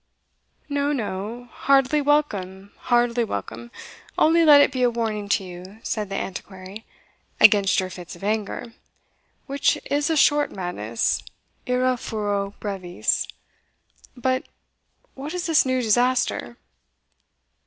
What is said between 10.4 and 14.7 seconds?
madness Ira furor brevis but